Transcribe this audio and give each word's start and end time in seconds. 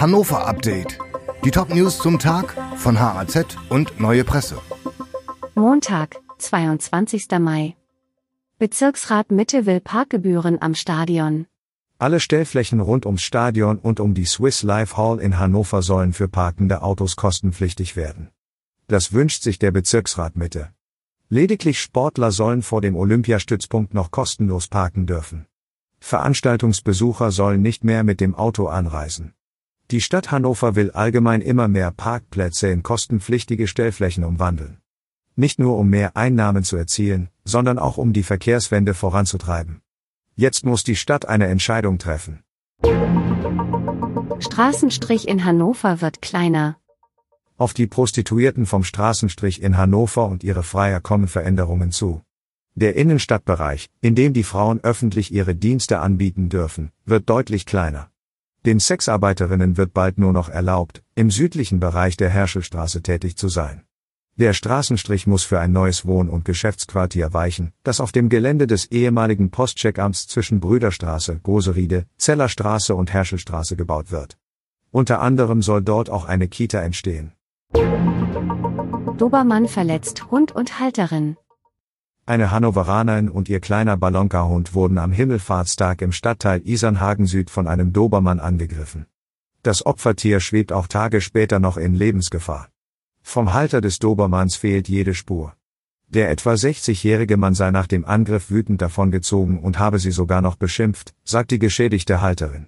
Hannover 0.00 0.46
Update. 0.46 0.96
Die 1.44 1.50
Top-News 1.50 1.98
zum 1.98 2.20
Tag 2.20 2.54
von 2.76 3.00
HAZ 3.00 3.56
und 3.68 3.98
Neue 3.98 4.22
Presse. 4.22 4.60
Montag, 5.56 6.20
22. 6.38 7.26
Mai. 7.40 7.74
Bezirksrat 8.60 9.32
Mitte 9.32 9.66
will 9.66 9.80
Parkgebühren 9.80 10.62
am 10.62 10.76
Stadion. 10.76 11.48
Alle 11.98 12.20
Stellflächen 12.20 12.78
rund 12.78 13.06
ums 13.06 13.22
Stadion 13.22 13.80
und 13.80 13.98
um 13.98 14.14
die 14.14 14.24
Swiss 14.24 14.62
Life 14.62 14.96
Hall 14.96 15.18
in 15.18 15.36
Hannover 15.36 15.82
sollen 15.82 16.12
für 16.12 16.28
parkende 16.28 16.82
Autos 16.82 17.16
kostenpflichtig 17.16 17.96
werden. 17.96 18.28
Das 18.86 19.12
wünscht 19.12 19.42
sich 19.42 19.58
der 19.58 19.72
Bezirksrat 19.72 20.36
Mitte. 20.36 20.70
Lediglich 21.28 21.80
Sportler 21.80 22.30
sollen 22.30 22.62
vor 22.62 22.82
dem 22.82 22.94
Olympiastützpunkt 22.94 23.94
noch 23.94 24.12
kostenlos 24.12 24.68
parken 24.68 25.06
dürfen. 25.06 25.46
Veranstaltungsbesucher 25.98 27.32
sollen 27.32 27.62
nicht 27.62 27.82
mehr 27.82 28.04
mit 28.04 28.20
dem 28.20 28.36
Auto 28.36 28.68
anreisen. 28.68 29.34
Die 29.90 30.02
Stadt 30.02 30.30
Hannover 30.30 30.76
will 30.76 30.90
allgemein 30.90 31.40
immer 31.40 31.66
mehr 31.66 31.90
Parkplätze 31.90 32.68
in 32.68 32.82
kostenpflichtige 32.82 33.66
Stellflächen 33.66 34.22
umwandeln. 34.22 34.82
Nicht 35.34 35.58
nur 35.58 35.78
um 35.78 35.88
mehr 35.88 36.14
Einnahmen 36.14 36.62
zu 36.62 36.76
erzielen, 36.76 37.30
sondern 37.44 37.78
auch 37.78 37.96
um 37.96 38.12
die 38.12 38.22
Verkehrswende 38.22 38.92
voranzutreiben. 38.92 39.80
Jetzt 40.36 40.66
muss 40.66 40.84
die 40.84 40.94
Stadt 40.94 41.26
eine 41.26 41.46
Entscheidung 41.46 41.96
treffen. 41.96 42.42
Straßenstrich 44.40 45.26
in 45.26 45.46
Hannover 45.46 46.02
wird 46.02 46.20
kleiner. 46.20 46.76
Auf 47.56 47.72
die 47.72 47.86
Prostituierten 47.86 48.66
vom 48.66 48.84
Straßenstrich 48.84 49.62
in 49.62 49.78
Hannover 49.78 50.26
und 50.26 50.44
ihre 50.44 50.64
Freier 50.64 51.00
kommen 51.00 51.28
Veränderungen 51.28 51.92
zu. 51.92 52.20
Der 52.74 52.94
Innenstadtbereich, 52.94 53.88
in 54.02 54.14
dem 54.14 54.34
die 54.34 54.44
Frauen 54.44 54.80
öffentlich 54.84 55.32
ihre 55.32 55.54
Dienste 55.54 56.00
anbieten 56.00 56.50
dürfen, 56.50 56.92
wird 57.06 57.30
deutlich 57.30 57.64
kleiner. 57.64 58.10
Den 58.66 58.80
Sexarbeiterinnen 58.80 59.76
wird 59.76 59.94
bald 59.94 60.18
nur 60.18 60.32
noch 60.32 60.48
erlaubt, 60.48 61.02
im 61.14 61.30
südlichen 61.30 61.80
Bereich 61.80 62.16
der 62.16 62.30
Herschelstraße 62.30 63.02
tätig 63.02 63.36
zu 63.36 63.48
sein. 63.48 63.82
Der 64.36 64.52
Straßenstrich 64.52 65.26
muss 65.26 65.42
für 65.42 65.58
ein 65.58 65.72
neues 65.72 66.06
Wohn- 66.06 66.28
und 66.28 66.44
Geschäftsquartier 66.44 67.32
weichen, 67.32 67.72
das 67.82 68.00
auf 68.00 68.12
dem 68.12 68.28
Gelände 68.28 68.68
des 68.68 68.86
ehemaligen 68.86 69.50
Postcheckamts 69.50 70.28
zwischen 70.28 70.60
Brüderstraße, 70.60 71.40
Goseriede, 71.42 72.06
Zellerstraße 72.18 72.94
und 72.94 73.12
Herschelstraße 73.12 73.74
gebaut 73.74 74.12
wird. 74.12 74.38
Unter 74.90 75.20
anderem 75.20 75.60
soll 75.60 75.82
dort 75.82 76.08
auch 76.08 76.24
eine 76.24 76.46
Kita 76.46 76.80
entstehen. 76.80 77.32
Dobermann 79.16 79.66
verletzt 79.66 80.30
Hund 80.30 80.52
und 80.52 80.78
Halterin. 80.78 81.36
Eine 82.28 82.50
Hannoveranerin 82.50 83.30
und 83.30 83.48
ihr 83.48 83.58
kleiner 83.58 83.96
Ballonka-Hund 83.96 84.74
wurden 84.74 84.98
am 84.98 85.12
Himmelfahrtstag 85.12 86.02
im 86.02 86.12
Stadtteil 86.12 86.60
Isernhagen 86.62 87.24
Süd 87.24 87.48
von 87.48 87.66
einem 87.66 87.94
Dobermann 87.94 88.38
angegriffen. 88.38 89.06
Das 89.62 89.86
Opfertier 89.86 90.38
schwebt 90.40 90.70
auch 90.70 90.88
Tage 90.88 91.22
später 91.22 91.58
noch 91.58 91.78
in 91.78 91.94
Lebensgefahr. 91.94 92.68
Vom 93.22 93.54
Halter 93.54 93.80
des 93.80 93.98
Dobermanns 93.98 94.56
fehlt 94.56 94.90
jede 94.90 95.14
Spur. 95.14 95.54
Der 96.08 96.30
etwa 96.30 96.52
60-jährige 96.52 97.38
Mann 97.38 97.54
sei 97.54 97.70
nach 97.70 97.86
dem 97.86 98.04
Angriff 98.04 98.50
wütend 98.50 98.82
davongezogen 98.82 99.58
und 99.58 99.78
habe 99.78 99.98
sie 99.98 100.10
sogar 100.10 100.42
noch 100.42 100.56
beschimpft, 100.56 101.14
sagt 101.24 101.50
die 101.50 101.58
geschädigte 101.58 102.20
Halterin. 102.20 102.66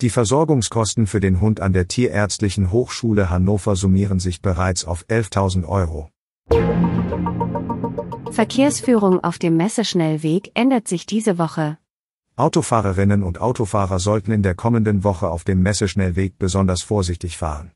Die 0.00 0.10
Versorgungskosten 0.10 1.08
für 1.08 1.18
den 1.18 1.40
Hund 1.40 1.58
an 1.58 1.72
der 1.72 1.88
Tierärztlichen 1.88 2.70
Hochschule 2.70 3.30
Hannover 3.30 3.74
summieren 3.74 4.20
sich 4.20 4.42
bereits 4.42 4.84
auf 4.84 5.04
11.000 5.06 5.66
Euro. 5.66 6.08
Verkehrsführung 8.32 9.22
auf 9.22 9.38
dem 9.38 9.58
Messeschnellweg 9.58 10.52
ändert 10.54 10.88
sich 10.88 11.04
diese 11.04 11.36
Woche. 11.36 11.76
Autofahrerinnen 12.34 13.22
und 13.22 13.38
Autofahrer 13.38 13.98
sollten 13.98 14.32
in 14.32 14.42
der 14.42 14.54
kommenden 14.54 15.04
Woche 15.04 15.28
auf 15.28 15.44
dem 15.44 15.62
Messeschnellweg 15.62 16.38
besonders 16.38 16.80
vorsichtig 16.80 17.36
fahren. 17.36 17.72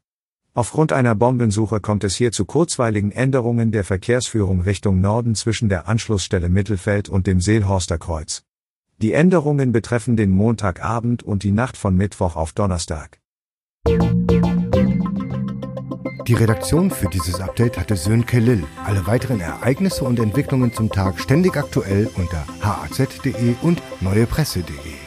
Aufgrund 0.55 0.95
einer 0.95 1.15
Bombensuche 1.15 1.81
kommt 1.81 2.05
es 2.05 2.17
hier 2.17 2.33
zu 2.33 2.47
kurzweiligen 2.47 3.13
Änderungen 3.13 3.71
der 3.71 3.85
Verkehrsführung 3.85 4.63
Richtung 4.63 5.03
Norden 5.03 5.35
zwischen 5.35 5.69
der 5.69 5.89
Anschlussstelle 5.89 6.49
Mittelfeld 6.49 7.11
und 7.11 7.27
dem 7.27 7.43
Seelhorster 7.43 7.99
Kreuz. 7.99 8.43
Die 9.03 9.13
Änderungen 9.13 9.73
betreffen 9.73 10.17
den 10.17 10.31
Montagabend 10.31 11.23
und 11.23 11.43
die 11.43 11.53
Nacht 11.53 11.77
von 11.77 11.95
Mittwoch 11.95 12.35
auf 12.35 12.55
Donnerstag. 12.55 13.21
Die 16.27 16.35
Redaktion 16.35 16.91
für 16.91 17.09
dieses 17.09 17.41
Update 17.41 17.79
hatte 17.79 17.95
Sönke 17.95 18.41
Lill. 18.41 18.65
Alle 18.85 19.07
weiteren 19.07 19.41
Ereignisse 19.41 20.05
und 20.05 20.19
Entwicklungen 20.19 20.73
zum 20.73 20.91
Tag 20.91 21.21
ständig 21.21 21.57
aktuell 21.57 22.11
unter 22.17 22.45
haz.de 22.61 23.55
und 23.63 23.81
neuepresse.de. 24.01 25.06